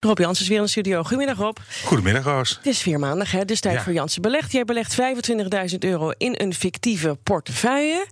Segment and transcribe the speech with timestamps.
[0.00, 1.02] Rob Jansen is weer in de studio.
[1.02, 1.56] Goedemiddag Rob.
[1.84, 2.56] Goedemiddag Roos.
[2.56, 3.44] Het is weer maandag, hè?
[3.44, 3.82] dus tijd Ja.
[3.82, 4.52] voor Jansen Belegd.
[4.52, 8.06] Jij belegt 25.000 euro in een fictieve portefeuille.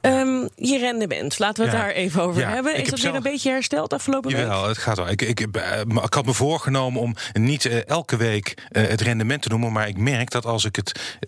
[0.00, 1.84] Ehm, je rendement, laten we het Ja.
[1.84, 2.72] daar even over Ja, hebben.
[2.72, 4.40] Is dat weer zelf- een beetje hersteld afgelopen week?
[4.40, 5.08] Jawel, het gaat wel.
[5.08, 9.42] Ik, ik, eh, ik had me voorgenomen om niet eh, elke week eh, het rendement
[9.42, 9.72] te noemen.
[9.72, 11.18] Maar ik merk dat als ik het.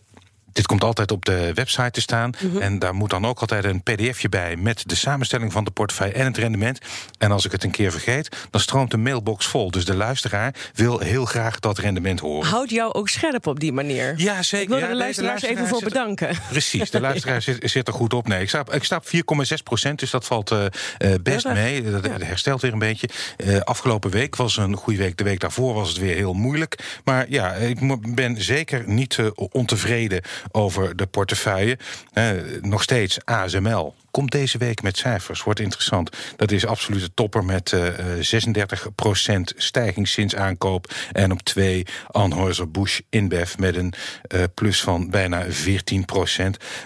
[0.52, 2.30] Dit komt altijd op de website te staan.
[2.42, 2.58] Mhm.
[2.62, 4.56] En daar moet dan ook altijd een pdfje bij...
[4.56, 6.78] met de samenstelling van de portefeuille en het rendement.
[7.18, 9.70] En als ik het een keer vergeet, dan stroomt de mailbox vol.
[9.70, 12.50] Dus de luisteraar wil heel graag dat rendement horen.
[12.50, 14.14] Houdt jou ook scherp op die manier?
[14.16, 14.60] Ja, zeker.
[14.62, 16.36] Ik wil Ja, er de luisteraars even voor er- bedanken.
[16.50, 18.28] Precies, de luisteraar zit, zit er goed op.
[18.28, 21.90] Nee, ik sta, ik sta op 4,6 procent, dus dat valt eh, eh, best mee.
[21.90, 23.08] Dat herstelt weer een beetje.
[23.36, 25.16] Eh, afgelopen week was een goede week.
[25.16, 26.78] De week daarvoor was het weer heel moeilijk.
[27.04, 31.78] Maar ja, ik ben zeker niet ontevreden over de portefeuille.
[32.12, 33.94] Eh, nog steeds ASML.
[34.12, 36.16] Komt deze week met cijfers, wordt interessant.
[36.36, 40.92] Dat is absoluut de topper met eh, eh, 36% stijging sinds aankoop.
[41.12, 45.50] En op 2 Anheuser-Busch InBev met een eh, plus van bijna 14%.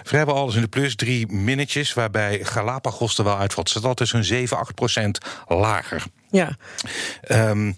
[0.03, 1.93] Vrijwel alles in de plus, drie minnetjes...
[1.93, 3.69] waarbij Galapagos er wel uitvalt.
[3.69, 5.09] Zat altijd zo'n 7, 8%
[5.47, 6.03] lager.
[6.29, 6.57] Ja.
[7.21, 7.71] Ehm,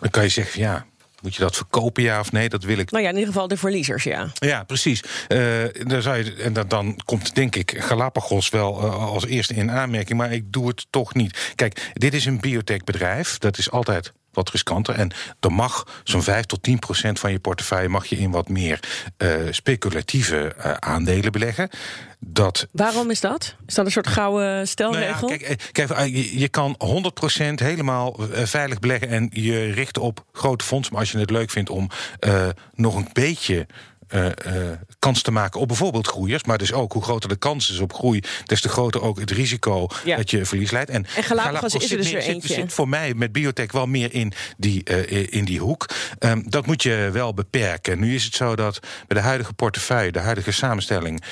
[0.00, 0.86] dan kan je zeggen, ja,
[1.22, 2.48] moet je dat verkopen, ja of nee?
[2.48, 4.30] Dat wil ik Nou ja, in ieder geval de verliezers, ja.
[4.34, 5.02] ja, precies.
[5.86, 9.70] Dan, zou je, en dan, dan komt denk ik Galapagos wel eh, als eerste in
[9.70, 11.52] aanmerking, maar ik doe het toch niet.
[11.54, 13.38] Kijk, dit is een biotechbedrijf.
[13.38, 14.94] Dat is altijd wat riskanter.
[14.94, 18.48] En er mag zo'n 5 tot 10 procent van je portefeuille mag je in wat
[18.48, 18.80] meer
[19.16, 21.68] eh, speculatieve eh, aandelen beleggen.
[22.20, 23.54] Dat Waarom is dat?
[23.66, 25.30] Is dat een soort gouden nou stelregel?
[25.30, 30.64] ja, kijk, eh, kijk je, kan 100% helemaal veilig beleggen en je richten op grote
[30.64, 30.92] fondsen.
[30.92, 31.88] Maar als je het leuk vindt om
[32.74, 33.66] nog een beetje.
[34.08, 34.26] Eh,
[34.98, 36.44] kans te maken op bijvoorbeeld groeiers.
[36.44, 39.30] Maar dus ook hoe groter de kans is op groei, des te groter ook het
[39.30, 40.16] risico Ja.
[40.16, 40.90] dat je verlies leidt.
[40.90, 42.54] En, Galapagos is er zit dus weer zit, eentje.
[42.54, 45.86] zit voor mij met biotech wel meer in die, eh, in die hoek.
[46.18, 47.98] Ehm, dat moet je wel beperken.
[47.98, 51.22] Nu is het zo dat bij de huidige portefeuille, de huidige samenstelling,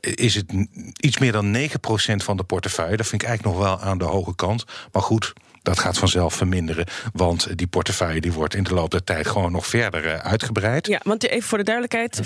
[0.00, 0.52] is het
[0.96, 2.96] iets meer dan 9% van de portefeuille.
[2.96, 4.64] Dat vind ik eigenlijk nog wel aan de hoge kant.
[4.92, 5.32] Maar goed.
[5.62, 9.52] Dat gaat vanzelf verminderen, want die portefeuille die wordt in de loop der tijd gewoon
[9.52, 10.86] nog verder eh, uitgebreid.
[10.86, 12.20] Ja, want even voor de duidelijkheid: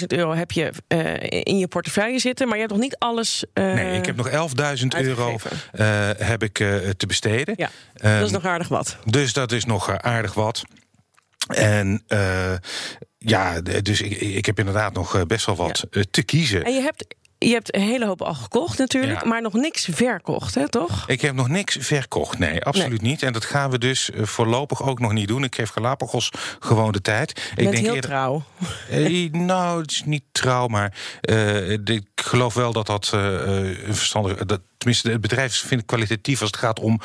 [0.00, 3.44] 25.000 euro heb je eh, in je portefeuille zitten, maar je hebt nog niet alles.
[3.52, 5.38] eh, Nee, ik heb nog 11.000 euro
[6.18, 6.52] heb ik,
[6.96, 7.54] te besteden.
[7.56, 8.96] Ja, Ehm, dat is nog aardig wat.
[9.04, 10.62] Dus dat is nog aardig wat.
[11.48, 12.04] En
[13.18, 16.64] ja, dus ik, ik heb inderdaad nog best wel wat te kiezen.
[16.64, 17.14] En je hebt,
[17.46, 19.28] je hebt een hele hoop al gekocht natuurlijk, Ja.
[19.28, 21.04] maar nog niks verkocht, hè, toch?
[21.08, 22.38] Ik heb nog niks verkocht.
[22.38, 23.22] Nee, absoluut niet.
[23.22, 25.44] En dat gaan we dus eh, voorlopig ook nog niet doen.
[25.44, 27.52] Ik geef Galapagos gewoon de tijd.
[27.56, 28.42] Ik heel trouw.
[28.90, 33.20] Eh, nou, het is niet trouw, maar eh, ik geloof wel dat dat eh,
[33.86, 34.46] een verstandige.
[34.46, 37.00] Dat, tenminste, het bedrijf vind ik kwalitatief als het gaat om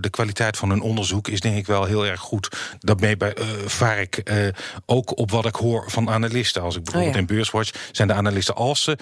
[0.00, 2.48] de kwaliteit van hun onderzoek, is denk ik wel heel erg goed.
[2.78, 4.22] Daarmee bij, eh, vaar ik
[4.86, 6.62] ook op wat ik hoor van analisten.
[6.62, 7.28] Als ik bijvoorbeeld Oh ja.
[7.28, 8.96] in Beurswatch zijn de analisten, als ze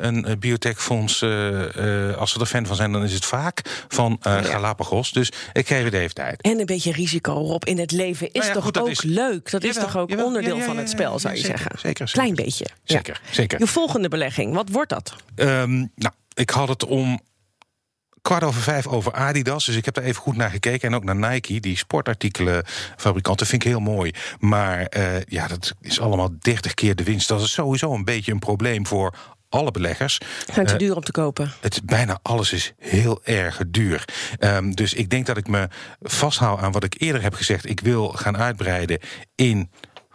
[0.00, 3.84] een eh, biotechfonds, eh, eh, als ze er fan van zijn, dan is het vaak
[3.88, 4.44] van eh.
[4.44, 5.12] Galapagos.
[5.12, 6.42] Dus ik geef het even tijd.
[6.42, 9.02] En een beetje risico op in het leven is Nou ja, toch goed, ook is-
[9.02, 9.50] leuk?
[9.50, 10.26] Dat is toch ook jawel.
[10.26, 11.78] onderdeel Ja, van het spel, zou je zeker, zeggen?
[11.78, 12.22] zeker, zeker.
[12.22, 12.66] Klein beetje.
[12.84, 13.58] Zeker, zeker.
[13.58, 15.16] Je volgende belegging, wat wordt dat?
[15.34, 17.20] Ehm, nou, ik had het om
[18.22, 19.64] kwart over vijf over Adidas.
[19.64, 20.88] Dus ik heb er even goed naar gekeken.
[20.88, 23.38] En ook naar Nike, die sportartikelenfabrikant.
[23.38, 24.12] Dat vind ik heel mooi.
[24.38, 27.28] Maar eh, ja, dat is allemaal 30 keer de winst.
[27.28, 29.14] Dat is sowieso een beetje een probleem voor
[29.50, 30.18] alle beleggers.
[30.52, 31.52] Zijn te Eh, duur om te kopen?
[31.60, 34.04] het, bijna alles is heel erg duur.
[34.38, 35.68] Ehm, dus ik denk dat ik me
[36.00, 37.68] vasthoud aan wat ik eerder heb gezegd.
[37.68, 38.98] Ik wil gaan uitbreiden
[39.34, 39.70] in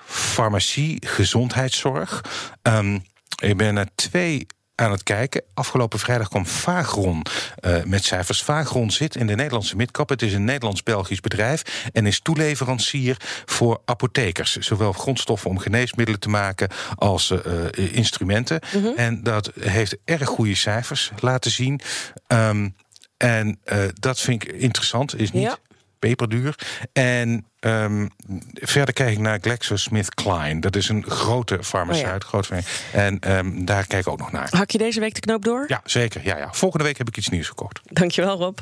[0.06, 2.22] farmacie, gezondheidszorg.
[2.62, 3.00] Ehm,
[3.44, 5.44] ik ben naar twee aan het kijken.
[5.54, 7.22] Afgelopen vrijdag kwam Vagron
[7.60, 8.44] eh, met cijfers.
[8.44, 10.10] Vagron zit in de Nederlandse midcap.
[10.10, 14.56] Het is een Nederlands-Belgisch bedrijf en is toeleverancier voor apothekers.
[14.58, 18.60] Zowel grondstoffen om geneesmiddelen te maken als eh, eh, instrumenten.
[18.96, 21.80] En dat heeft erg goede cijfers laten zien.
[22.28, 22.70] Ehm,
[23.18, 23.60] en
[23.94, 25.20] dat vind ik interessant.
[25.20, 25.58] Is niet Ja.
[26.00, 26.56] peperduur.
[26.94, 28.08] En ehm,
[28.54, 30.60] verder kijk ik naar GlaxoSmithKline.
[30.60, 32.24] Dat is een grote farmaceut.
[32.24, 32.50] Oh groot.
[32.92, 34.48] En ehm, daar kijk ik ook nog naar.
[34.52, 35.66] Hak je deze week de knoop door?
[35.68, 36.22] Ja, zeker.
[36.24, 36.48] Ja, ja.
[36.52, 37.80] Volgende week heb ik iets nieuws gekocht.
[37.84, 38.58] Dankjewel, Rob.